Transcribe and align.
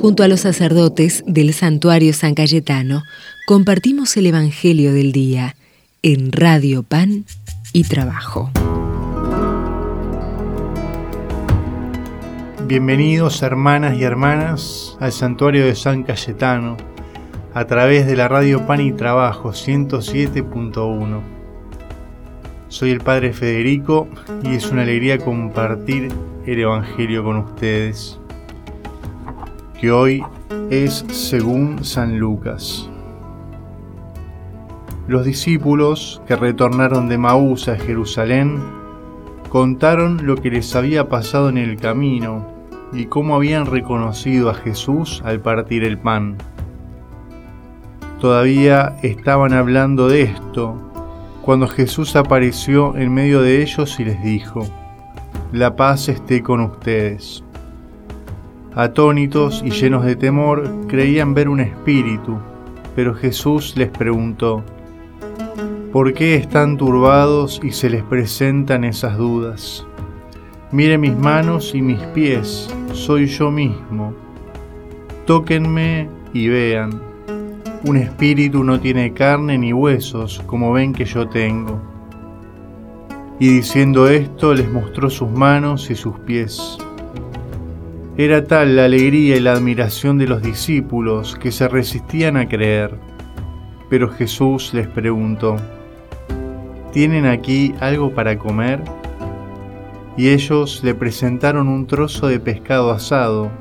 Junto 0.00 0.22
a 0.22 0.28
los 0.28 0.40
sacerdotes 0.40 1.24
del 1.26 1.52
santuario 1.52 2.12
San 2.12 2.36
Cayetano, 2.36 3.02
compartimos 3.48 4.16
el 4.16 4.26
Evangelio 4.26 4.92
del 4.92 5.10
Día 5.10 5.56
en 6.02 6.30
Radio 6.30 6.84
Pan 6.84 7.24
y 7.72 7.82
Trabajo. 7.82 8.48
Bienvenidos 12.68 13.42
hermanas 13.42 13.96
y 13.96 14.04
hermanas 14.04 14.96
al 15.00 15.10
santuario 15.10 15.66
de 15.66 15.74
San 15.74 16.04
Cayetano 16.04 16.76
a 17.52 17.64
través 17.64 18.06
de 18.06 18.14
la 18.14 18.28
radio 18.28 18.68
Pan 18.68 18.80
y 18.80 18.92
Trabajo 18.92 19.50
107.1. 19.50 21.20
Soy 22.68 22.90
el 22.90 23.00
Padre 23.00 23.32
Federico 23.32 24.06
y 24.44 24.54
es 24.54 24.70
una 24.70 24.82
alegría 24.82 25.18
compartir 25.18 26.12
el 26.46 26.60
Evangelio 26.60 27.24
con 27.24 27.38
ustedes, 27.38 28.20
que 29.80 29.92
hoy 29.92 30.24
es 30.70 31.04
según 31.10 31.84
San 31.84 32.18
Lucas. 32.18 32.90
Los 35.06 35.24
discípulos 35.24 36.20
que 36.26 36.36
retornaron 36.36 37.08
de 37.08 37.16
Maús 37.16 37.68
a 37.68 37.76
Jerusalén 37.76 38.60
contaron 39.48 40.26
lo 40.26 40.36
que 40.36 40.50
les 40.50 40.74
había 40.74 41.08
pasado 41.08 41.48
en 41.48 41.58
el 41.58 41.78
camino 41.78 42.46
y 42.92 43.06
cómo 43.06 43.36
habían 43.36 43.66
reconocido 43.66 44.50
a 44.50 44.54
Jesús 44.54 45.22
al 45.24 45.40
partir 45.40 45.84
el 45.84 45.96
pan. 45.96 46.36
Todavía 48.20 48.96
estaban 49.02 49.52
hablando 49.52 50.08
de 50.08 50.22
esto 50.22 50.76
cuando 51.42 51.68
Jesús 51.68 52.16
apareció 52.16 52.96
en 52.96 53.14
medio 53.14 53.40
de 53.42 53.62
ellos 53.62 53.98
y 54.00 54.04
les 54.04 54.22
dijo, 54.22 54.66
La 55.52 55.76
paz 55.76 56.08
esté 56.08 56.42
con 56.42 56.60
ustedes. 56.60 57.44
Atónitos 58.74 59.62
y 59.64 59.70
llenos 59.70 60.04
de 60.04 60.14
temor, 60.14 60.68
creían 60.88 61.34
ver 61.34 61.48
un 61.48 61.60
espíritu, 61.60 62.38
pero 62.94 63.14
Jesús 63.14 63.74
les 63.76 63.90
preguntó, 63.90 64.62
¿por 65.92 66.12
qué 66.12 66.34
están 66.34 66.76
turbados 66.76 67.60
y 67.62 67.72
se 67.72 67.88
les 67.90 68.02
presentan 68.02 68.84
esas 68.84 69.16
dudas? 69.16 69.86
Mire 70.70 70.98
mis 70.98 71.16
manos 71.16 71.74
y 71.74 71.80
mis 71.80 71.98
pies, 72.08 72.68
soy 72.92 73.26
yo 73.26 73.50
mismo. 73.50 74.12
Tóquenme 75.24 76.08
y 76.34 76.48
vean. 76.48 77.00
Un 77.84 77.96
espíritu 77.96 78.64
no 78.64 78.78
tiene 78.78 79.14
carne 79.14 79.56
ni 79.56 79.72
huesos, 79.72 80.42
como 80.46 80.72
ven 80.72 80.92
que 80.92 81.04
yo 81.04 81.28
tengo. 81.28 81.80
Y 83.40 83.48
diciendo 83.48 84.08
esto 84.08 84.52
les 84.52 84.70
mostró 84.70 85.08
sus 85.08 85.30
manos 85.30 85.90
y 85.90 85.94
sus 85.94 86.18
pies. 86.20 86.78
Era 88.18 88.44
tal 88.44 88.76
la 88.76 88.84
alegría 88.84 89.36
y 89.36 89.40
la 89.40 89.52
admiración 89.52 90.18
de 90.18 90.26
los 90.26 90.42
discípulos 90.42 91.36
que 91.36 91.50
se 91.50 91.68
resistían 91.68 92.36
a 92.36 92.46
creer. 92.46 92.94
Pero 93.88 94.10
Jesús 94.10 94.74
les 94.74 94.86
preguntó, 94.88 95.56
¿tienen 96.92 97.24
aquí 97.24 97.74
algo 97.80 98.12
para 98.12 98.38
comer? 98.38 98.82
y 100.18 100.30
ellos 100.30 100.82
le 100.82 100.96
presentaron 100.96 101.68
un 101.68 101.86
trozo 101.86 102.26
de 102.26 102.40
pescado 102.40 102.90
asado. 102.90 103.52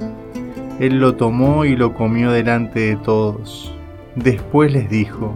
Él 0.79 0.99
lo 0.99 1.13
tomó 1.13 1.65
y 1.65 1.75
lo 1.75 1.93
comió 1.93 2.31
delante 2.31 2.79
de 2.79 2.95
todos. 2.95 3.71
Después 4.15 4.73
les 4.73 4.89
dijo, 4.89 5.35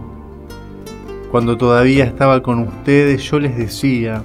Cuando 1.30 1.56
todavía 1.56 2.04
estaba 2.04 2.42
con 2.42 2.58
ustedes 2.58 3.22
yo 3.22 3.38
les 3.38 3.56
decía, 3.56 4.24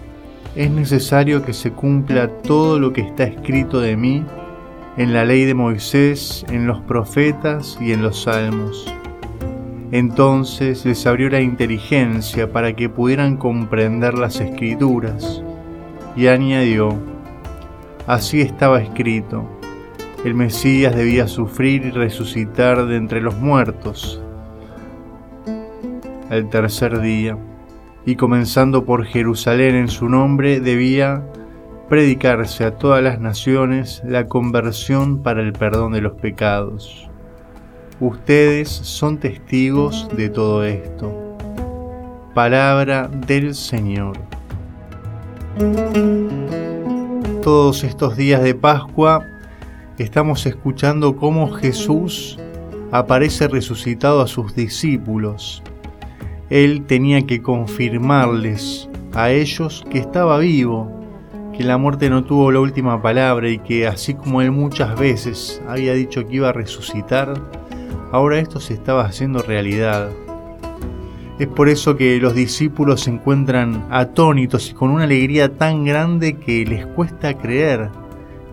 es 0.55 0.71
necesario 0.71 1.45
que 1.45 1.53
se 1.53 1.71
cumpla 1.71 2.29
todo 2.29 2.79
lo 2.79 2.91
que 2.91 3.01
está 3.01 3.25
escrito 3.25 3.79
de 3.79 3.95
mí 3.95 4.25
en 4.97 5.13
la 5.13 5.25
ley 5.25 5.45
de 5.45 5.53
Moisés, 5.53 6.43
en 6.49 6.65
los 6.65 6.81
profetas 6.81 7.77
y 7.79 7.91
en 7.91 8.01
los 8.01 8.23
salmos. 8.23 8.91
Entonces 9.91 10.85
les 10.85 11.05
abrió 11.05 11.29
la 11.29 11.39
inteligencia 11.39 12.51
para 12.51 12.75
que 12.75 12.89
pudieran 12.89 13.37
comprender 13.37 14.15
las 14.15 14.41
escrituras 14.41 15.43
y 16.15 16.27
añadió, 16.27 16.97
así 18.07 18.41
estaba 18.41 18.81
escrito, 18.81 19.47
el 20.25 20.33
Mesías 20.33 20.95
debía 20.95 21.27
sufrir 21.27 21.85
y 21.85 21.91
resucitar 21.91 22.87
de 22.87 22.97
entre 22.97 23.21
los 23.21 23.37
muertos 23.37 24.21
al 26.29 26.49
tercer 26.49 26.99
día, 26.99 27.37
y 28.05 28.15
comenzando 28.15 28.83
por 28.83 29.05
Jerusalén 29.05 29.75
en 29.75 29.87
su 29.87 30.09
nombre, 30.09 30.59
debía 30.59 31.23
predicarse 31.89 32.65
a 32.65 32.77
todas 32.77 33.01
las 33.01 33.19
naciones 33.19 34.01
la 34.05 34.27
conversión 34.27 35.23
para 35.23 35.41
el 35.41 35.53
perdón 35.53 35.93
de 35.93 36.01
los 36.01 36.13
pecados. 36.13 37.09
Ustedes 37.99 38.69
son 38.69 39.17
testigos 39.17 40.07
de 40.15 40.29
todo 40.29 40.63
esto. 40.65 41.37
Palabra 42.33 43.07
del 43.07 43.55
Señor. 43.55 44.17
Todos 47.41 47.83
estos 47.83 48.17
días 48.17 48.43
de 48.43 48.53
Pascua 48.53 49.25
estamos 49.97 50.45
escuchando 50.45 51.15
cómo 51.15 51.49
Jesús 51.51 52.37
aparece 52.91 53.47
resucitado 53.47 54.21
a 54.21 54.27
sus 54.27 54.53
discípulos. 54.53 55.63
Él 56.49 56.85
tenía 56.85 57.25
que 57.25 57.41
confirmarles 57.41 58.89
a 59.13 59.31
ellos 59.31 59.85
que 59.89 59.99
estaba 59.99 60.37
vivo, 60.37 60.96
que 61.57 61.63
la 61.63 61.79
muerte 61.79 62.11
no 62.11 62.23
tuvo 62.23 62.51
la 62.51 62.59
última 62.59 63.01
palabra 63.01 63.49
y 63.49 63.57
que 63.57 63.87
así 63.87 64.13
como 64.13 64.43
él 64.43 64.51
muchas 64.51 64.97
veces 64.97 65.59
había 65.67 65.93
dicho 65.93 66.27
que 66.27 66.35
iba 66.35 66.49
a 66.49 66.53
resucitar, 66.53 67.33
ahora 68.11 68.37
esto 68.37 68.59
se 68.59 68.75
estaba 68.75 69.05
haciendo 69.05 69.41
realidad. 69.41 70.11
Es 71.39 71.47
por 71.47 71.67
eso 71.67 71.97
que 71.97 72.19
los 72.19 72.35
discípulos 72.35 73.01
se 73.01 73.09
encuentran 73.09 73.87
atónitos 73.89 74.69
y 74.69 74.73
con 74.75 74.91
una 74.91 75.05
alegría 75.05 75.57
tan 75.57 75.83
grande 75.83 76.37
que 76.37 76.63
les 76.63 76.85
cuesta 76.85 77.35
creer 77.35 77.89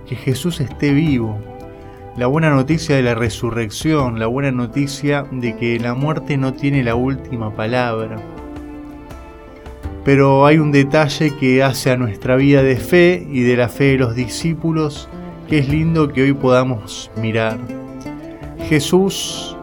que 0.06 0.16
Jesús 0.16 0.60
esté 0.60 0.92
vivo. 0.94 1.38
La 2.16 2.26
buena 2.26 2.48
noticia 2.48 2.96
de 2.96 3.02
la 3.02 3.14
resurrección, 3.14 4.18
la 4.18 4.28
buena 4.28 4.50
noticia 4.50 5.26
de 5.30 5.56
que 5.56 5.78
la 5.78 5.92
muerte 5.92 6.38
no 6.38 6.54
tiene 6.54 6.82
la 6.82 6.94
última 6.94 7.54
palabra. 7.54 8.16
Pero 10.04 10.44
hay 10.44 10.58
un 10.58 10.70
detalle 10.70 11.34
que 11.34 11.62
hace 11.62 11.90
a 11.90 11.96
nuestra 11.96 12.36
vida 12.36 12.62
de 12.62 12.76
fe 12.76 13.26
y 13.30 13.42
de 13.42 13.56
la 13.56 13.68
fe 13.68 13.92
de 13.92 13.98
los 13.98 14.14
discípulos 14.14 15.08
que 15.48 15.58
es 15.58 15.68
lindo 15.68 16.12
que 16.12 16.22
hoy 16.22 16.32
podamos 16.32 17.10
mirar. 17.16 17.58
Jesús 18.68 19.56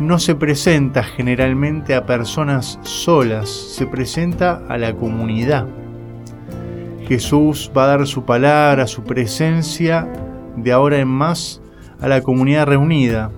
no 0.00 0.18
se 0.18 0.34
presenta 0.34 1.02
generalmente 1.02 1.94
a 1.94 2.06
personas 2.06 2.78
solas, 2.82 3.48
se 3.48 3.86
presenta 3.86 4.62
a 4.68 4.78
la 4.78 4.94
comunidad. 4.94 5.66
Jesús 7.06 7.70
va 7.76 7.84
a 7.84 7.86
dar 7.88 8.06
su 8.06 8.24
palabra, 8.24 8.86
su 8.86 9.02
presencia 9.02 10.08
de 10.56 10.72
ahora 10.72 10.98
en 10.98 11.08
más 11.08 11.60
a 12.00 12.08
la 12.08 12.22
comunidad 12.22 12.66
reunida. 12.66 13.30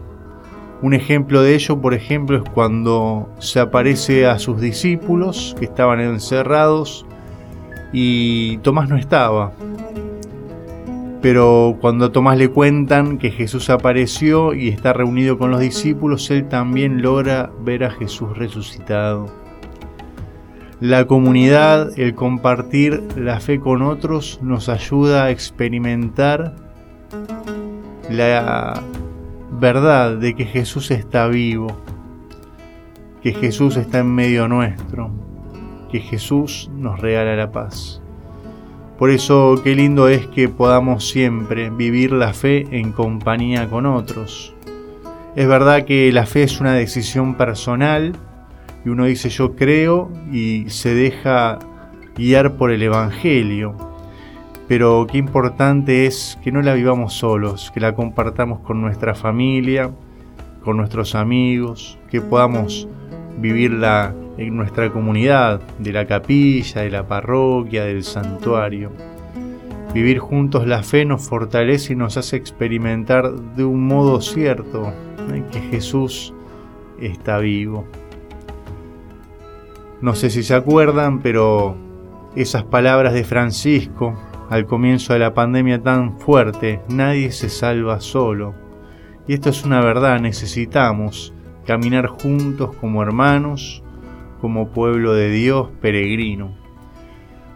Un 0.82 0.94
ejemplo 0.94 1.42
de 1.42 1.54
ello, 1.54 1.80
por 1.80 1.94
ejemplo, 1.94 2.38
es 2.38 2.50
cuando 2.50 3.28
se 3.38 3.60
aparece 3.60 4.26
a 4.26 4.40
sus 4.40 4.60
discípulos 4.60 5.54
que 5.56 5.64
estaban 5.64 6.00
encerrados 6.00 7.06
y 7.92 8.58
Tomás 8.58 8.88
no 8.88 8.96
estaba. 8.96 9.52
Pero 11.20 11.78
cuando 11.80 12.06
a 12.06 12.12
Tomás 12.12 12.36
le 12.36 12.48
cuentan 12.48 13.18
que 13.18 13.30
Jesús 13.30 13.70
apareció 13.70 14.54
y 14.54 14.68
está 14.68 14.92
reunido 14.92 15.38
con 15.38 15.52
los 15.52 15.60
discípulos, 15.60 16.28
él 16.32 16.48
también 16.48 17.00
logra 17.00 17.52
ver 17.60 17.84
a 17.84 17.90
Jesús 17.92 18.36
resucitado. 18.36 19.26
La 20.80 21.06
comunidad, 21.06 21.96
el 21.96 22.16
compartir 22.16 23.04
la 23.16 23.38
fe 23.38 23.60
con 23.60 23.82
otros, 23.82 24.40
nos 24.42 24.68
ayuda 24.68 25.26
a 25.26 25.30
experimentar 25.30 26.56
la 28.10 28.82
verdad 29.52 30.16
de 30.16 30.34
que 30.34 30.44
Jesús 30.44 30.90
está 30.90 31.28
vivo, 31.28 31.76
que 33.22 33.32
Jesús 33.32 33.76
está 33.76 34.00
en 34.00 34.14
medio 34.14 34.48
nuestro, 34.48 35.10
que 35.90 36.00
Jesús 36.00 36.70
nos 36.74 37.00
regala 37.00 37.36
la 37.36 37.52
paz. 37.52 38.02
Por 38.98 39.10
eso 39.10 39.60
qué 39.62 39.74
lindo 39.74 40.08
es 40.08 40.26
que 40.26 40.48
podamos 40.48 41.08
siempre 41.08 41.70
vivir 41.70 42.12
la 42.12 42.32
fe 42.32 42.66
en 42.70 42.92
compañía 42.92 43.68
con 43.68 43.86
otros. 43.86 44.54
Es 45.34 45.48
verdad 45.48 45.84
que 45.84 46.12
la 46.12 46.26
fe 46.26 46.42
es 46.44 46.60
una 46.60 46.74
decisión 46.74 47.34
personal 47.34 48.12
y 48.84 48.88
uno 48.88 49.06
dice 49.06 49.28
yo 49.28 49.54
creo 49.56 50.10
y 50.30 50.66
se 50.68 50.94
deja 50.94 51.58
guiar 52.16 52.56
por 52.56 52.70
el 52.70 52.82
Evangelio. 52.82 53.91
Pero 54.72 55.06
qué 55.06 55.18
importante 55.18 56.06
es 56.06 56.38
que 56.42 56.50
no 56.50 56.62
la 56.62 56.72
vivamos 56.72 57.12
solos, 57.12 57.70
que 57.74 57.78
la 57.78 57.94
compartamos 57.94 58.60
con 58.60 58.80
nuestra 58.80 59.14
familia, 59.14 59.90
con 60.64 60.78
nuestros 60.78 61.14
amigos, 61.14 61.98
que 62.10 62.22
podamos 62.22 62.88
vivirla 63.36 64.14
en 64.38 64.56
nuestra 64.56 64.90
comunidad, 64.90 65.60
de 65.78 65.92
la 65.92 66.06
capilla, 66.06 66.80
de 66.80 66.90
la 66.90 67.06
parroquia, 67.06 67.84
del 67.84 68.02
santuario. 68.02 68.92
Vivir 69.92 70.20
juntos 70.20 70.66
la 70.66 70.82
fe 70.82 71.04
nos 71.04 71.28
fortalece 71.28 71.92
y 71.92 71.96
nos 71.96 72.16
hace 72.16 72.36
experimentar 72.36 73.30
de 73.30 73.64
un 73.64 73.86
modo 73.86 74.22
cierto 74.22 74.90
que 75.52 75.60
Jesús 75.60 76.32
está 76.98 77.36
vivo. 77.36 77.84
No 80.00 80.14
sé 80.14 80.30
si 80.30 80.42
se 80.42 80.54
acuerdan, 80.54 81.20
pero 81.20 81.76
esas 82.34 82.64
palabras 82.64 83.12
de 83.12 83.24
Francisco 83.24 84.16
al 84.52 84.66
comienzo 84.66 85.14
de 85.14 85.18
la 85.18 85.32
pandemia 85.32 85.82
tan 85.82 86.18
fuerte, 86.18 86.82
nadie 86.90 87.32
se 87.32 87.48
salva 87.48 88.02
solo. 88.02 88.54
Y 89.26 89.32
esto 89.32 89.48
es 89.48 89.64
una 89.64 89.80
verdad, 89.80 90.20
necesitamos 90.20 91.32
caminar 91.64 92.06
juntos 92.06 92.76
como 92.76 93.02
hermanos, 93.02 93.82
como 94.42 94.68
pueblo 94.68 95.14
de 95.14 95.30
Dios 95.30 95.70
peregrino. 95.80 96.54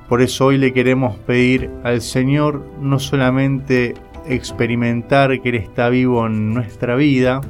Por 0.09 0.23
eso 0.23 0.47
hoy 0.47 0.57
le 0.57 0.73
queremos 0.73 1.19
pedir 1.19 1.71
al 1.85 2.01
Señor 2.01 2.65
no 2.81 2.99
solamente 2.99 3.93
experimentar 4.27 5.43
que 5.43 5.51
Él 5.51 5.57
está 5.57 5.91
vivo 5.91 6.25
en 6.25 6.55
nuestra 6.55 6.97
vida 6.97 7.43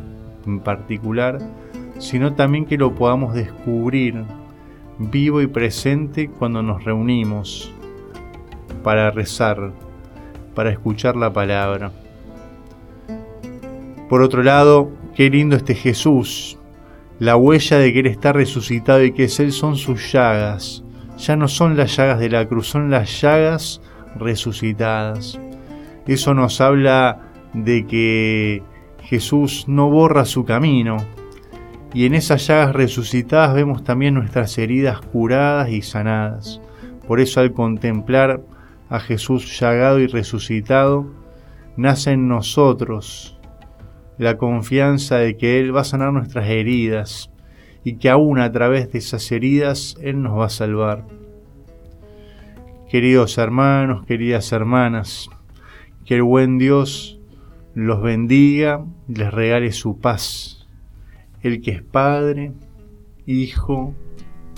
en 0.44 0.58
particular, 0.58 1.38
sino 1.98 2.34
también 2.34 2.64
que 2.64 2.78
lo 2.78 2.96
podamos 2.96 3.32
descubrir 3.32 4.25
vivo 4.98 5.40
y 5.40 5.46
presente 5.46 6.31
cuando 6.31 6.64
nos 6.64 6.82
reunimos 6.82 7.72
para 8.86 9.10
rezar, 9.10 9.72
para 10.54 10.70
escuchar 10.70 11.16
la 11.16 11.32
palabra. 11.32 11.90
Por 14.08 14.22
otro 14.22 14.44
lado, 14.44 14.92
qué 15.16 15.28
lindo 15.28 15.56
este 15.56 15.74
Jesús, 15.74 16.56
la 17.18 17.36
huella 17.36 17.78
de 17.78 17.92
que 17.92 17.98
Él 17.98 18.06
está 18.06 18.32
resucitado 18.32 19.02
y 19.02 19.10
que 19.10 19.24
es 19.24 19.40
Él 19.40 19.50
son 19.50 19.74
sus 19.74 20.12
llagas, 20.12 20.84
ya 21.18 21.34
no 21.34 21.48
son 21.48 21.76
las 21.76 21.96
llagas 21.96 22.20
de 22.20 22.30
la 22.30 22.46
cruz, 22.46 22.68
son 22.68 22.88
las 22.88 23.20
llagas 23.20 23.82
resucitadas. 24.14 25.36
Eso 26.06 26.32
nos 26.34 26.60
habla 26.60 27.22
de 27.54 27.88
que 27.88 28.62
Jesús 29.02 29.64
no 29.66 29.90
borra 29.90 30.24
su 30.24 30.44
camino. 30.44 30.98
Y 31.92 32.06
en 32.06 32.14
esas 32.14 32.46
llagas 32.46 32.72
resucitadas 32.72 33.52
vemos 33.52 33.82
también 33.82 34.14
nuestras 34.14 34.56
heridas 34.58 35.00
curadas 35.00 35.70
y 35.70 35.82
sanadas. 35.82 36.60
Por 37.08 37.18
eso 37.18 37.40
al 37.40 37.52
contemplar 37.52 38.42
a 38.88 39.00
Jesús 39.00 39.58
llagado 39.58 40.00
y 40.00 40.06
resucitado, 40.06 41.06
nace 41.76 42.12
en 42.12 42.28
nosotros 42.28 43.38
la 44.18 44.38
confianza 44.38 45.18
de 45.18 45.36
que 45.36 45.60
Él 45.60 45.74
va 45.74 45.82
a 45.82 45.84
sanar 45.84 46.12
nuestras 46.12 46.48
heridas 46.48 47.30
y 47.84 47.96
que 47.96 48.10
aún 48.10 48.38
a 48.38 48.50
través 48.50 48.90
de 48.92 48.98
esas 48.98 49.30
heridas 49.30 49.96
Él 50.00 50.22
nos 50.22 50.38
va 50.38 50.46
a 50.46 50.50
salvar. 50.50 51.06
Queridos 52.88 53.36
hermanos, 53.38 54.06
queridas 54.06 54.52
hermanas, 54.52 55.28
que 56.04 56.16
el 56.16 56.22
buen 56.22 56.58
Dios 56.58 57.20
los 57.74 58.00
bendiga 58.00 58.84
y 59.08 59.16
les 59.16 59.32
regale 59.32 59.72
su 59.72 60.00
paz, 60.00 60.66
el 61.42 61.60
que 61.60 61.72
es 61.72 61.82
Padre, 61.82 62.52
Hijo 63.26 63.94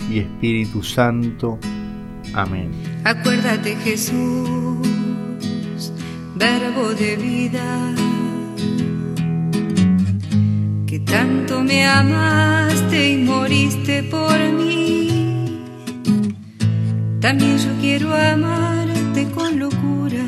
y 0.09 0.19
Espíritu 0.19 0.83
Santo. 0.83 1.57
Amén. 2.33 2.88
Acuérdate 3.03 3.75
Jesús, 3.83 4.87
verbo 6.35 6.93
de 6.93 7.15
vida 7.15 7.95
tanto 11.09 11.63
me 11.63 11.85
amaste 11.85 13.11
y 13.11 13.17
moriste 13.17 14.03
por 14.03 14.37
mí. 14.53 15.63
También 17.19 17.57
yo 17.57 17.71
quiero 17.81 18.13
amarte 18.15 19.27
con 19.35 19.59
locura. 19.59 20.25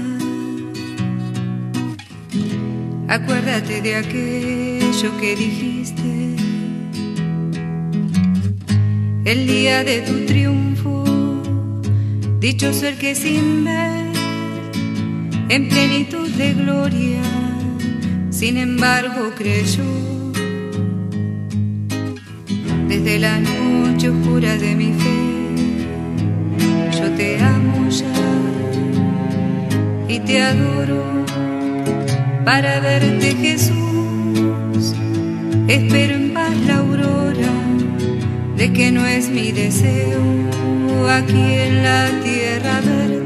Acuérdate 3.08 3.82
de 3.82 3.96
aquello 3.96 5.18
que 5.20 5.36
dijiste. 5.36 6.36
El 9.24 9.48
día 9.48 9.84
de 9.84 10.02
tu 10.02 10.26
triunfo, 10.26 10.61
dichoso 12.42 12.88
el 12.88 12.98
que 12.98 13.14
sin 13.14 13.64
ver, 13.64 14.12
en 15.48 15.70
plenitud 15.70 16.28
de 16.28 16.54
gloria, 16.54 17.22
sin 18.32 18.58
embargo 18.58 19.32
creyó 19.38 19.84
desde 22.88 23.20
la 23.20 23.40
noche 23.40 24.10
oscura 24.10 24.58
de 24.58 24.76
mi 24.76 24.92
fe. 24.92 25.20
Yo 27.00 27.12
te 27.12 27.40
amo 27.40 27.88
ya 27.90 28.06
y 30.08 30.20
te 30.22 30.42
adoro 30.42 31.24
para 32.44 32.80
verte 32.80 33.36
Jesús. 33.36 34.96
Espero 35.68 36.16
en 36.16 36.34
paz 36.34 36.58
la 36.66 36.78
aurora 36.78 37.21
de 38.57 38.74
que 38.74 38.92
no 38.92 39.06
es 39.06 39.30
mi 39.30 39.51
deseo 39.51 40.21
aquí 41.09 41.42
en 41.42 41.83
la 41.83 42.09
tierra 42.24 42.81
verte. 42.81 43.21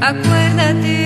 Acuérdate. 0.00 1.04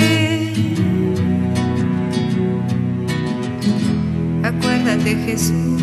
Acuérdate 4.43 5.17
Jesús 5.27 5.83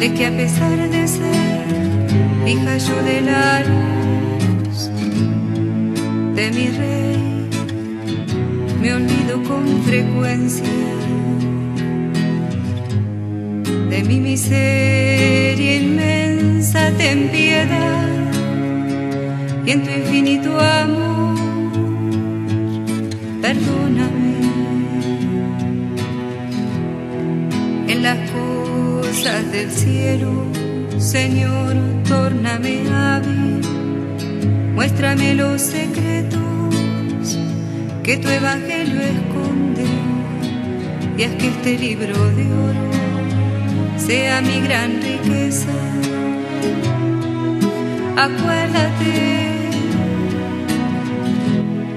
de 0.00 0.12
que 0.14 0.26
a 0.26 0.36
pesar 0.36 0.90
de 0.90 1.08
ser 1.08 1.66
hija 2.46 2.76
yo 2.76 3.02
de 3.02 3.20
la 3.22 3.60
luz 3.60 4.90
de 6.34 6.50
mi 6.50 6.68
rey, 6.68 7.48
me 8.80 8.92
olvido 8.94 9.42
con 9.42 9.82
frecuencia 9.84 10.66
de 13.96 14.02
mi 14.02 14.20
miseria 14.20 15.76
inmensa, 15.76 16.90
ten 16.98 17.30
piedad 17.30 18.08
y 19.64 19.70
en 19.70 19.82
tu 19.84 19.90
infinito 19.90 20.50
amor, 20.60 21.38
perdóname. 23.40 24.34
En 27.88 28.02
las 28.02 28.18
cosas 28.30 29.50
del 29.50 29.70
cielo, 29.70 30.30
Señor, 30.98 31.74
tórname 32.06 32.82
hábil, 32.92 33.62
muéstrame 34.74 35.34
los 35.34 35.62
secretos 35.62 37.38
que 38.02 38.18
tu 38.18 38.28
evangelio 38.28 39.00
esconde. 39.00 39.86
Y 41.16 41.22
haz 41.22 41.32
que 41.36 41.48
este 41.48 41.78
libro 41.78 42.14
de 42.36 42.44
oro 42.52 42.95
sea 43.96 44.40
mi 44.40 44.60
gran 44.60 45.00
riqueza. 45.02 45.72
Acuérdate, 48.16 49.14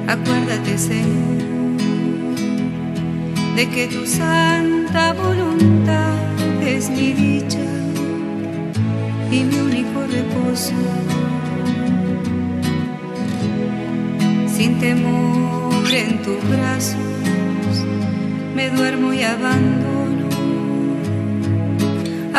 acuérdate, 0.08 0.78
Señor, 0.78 1.78
de 3.56 3.70
que 3.70 3.88
tu 3.88 4.06
santa 4.06 5.14
voluntad 5.14 6.16
es 6.62 6.90
mi 6.90 7.14
dicha 7.14 7.70
y 9.32 9.44
mi 9.44 9.60
único 9.60 10.02
reposo. 10.12 10.74
Sin 14.48 14.78
temor 14.80 15.90
en 15.92 16.22
tus 16.22 16.50
brazos 16.50 17.86
me 18.56 18.70
duermo 18.70 19.14
y 19.14 19.24
abandono. 19.24 19.99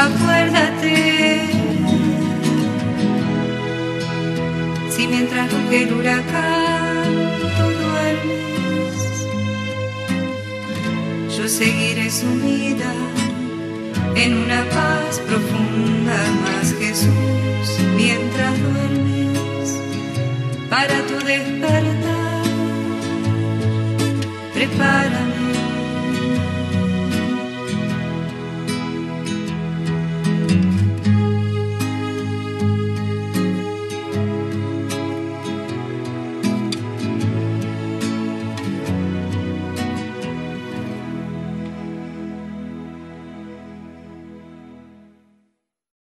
Acuérdate. 0.01 1.43
Si 4.89 5.07
mientras 5.07 5.53
ruge 5.53 5.83
el 5.83 5.93
huracán 5.93 7.13
tú 7.57 7.67
duermes, 7.83 8.97
yo 11.37 11.47
seguiré 11.49 12.11
sumida 12.11 12.93
en 14.15 14.39
una 14.39 14.65
paz 14.71 15.21
profunda 15.29 16.17
más 16.45 16.75
Jesús 16.81 17.69
mientras 17.95 18.53
duermes. 18.59 19.77
Para 20.71 20.97
tu 21.09 21.17
despertar. 21.27 22.45
Prepara 24.55 25.30